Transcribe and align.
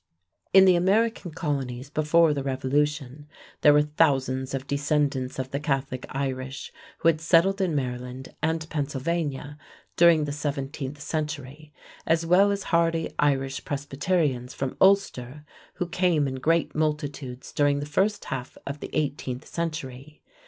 In 0.51 0.65
the 0.65 0.75
American 0.75 1.29
colonies 1.29 1.91
before 1.91 2.33
the 2.33 2.41
Revolution 2.41 3.27
there 3.61 3.71
were 3.71 3.83
thousands 3.83 4.55
of 4.55 4.65
descendants 4.65 5.37
of 5.37 5.51
the 5.51 5.59
Catholic 5.59 6.07
Irish 6.09 6.73
who 6.97 7.07
had 7.07 7.21
settled 7.21 7.61
in 7.61 7.75
Maryland 7.75 8.33
and 8.41 8.67
Pennsylvania 8.71 9.59
during 9.97 10.25
the 10.25 10.31
seventeenth 10.31 10.99
century, 10.99 11.71
as 12.07 12.25
well 12.25 12.49
as 12.49 12.63
hardy 12.63 13.13
Irish 13.19 13.63
Presbyterians 13.63 14.55
from 14.55 14.75
Ulster, 14.81 15.45
who 15.75 15.85
came 15.87 16.27
in 16.27 16.37
great 16.39 16.73
multitudes 16.73 17.51
during 17.53 17.79
the 17.79 17.85
first 17.85 18.25
half 18.25 18.57
of 18.65 18.79
the 18.79 18.89
eighteenth 18.93 19.45
century. 19.47 20.23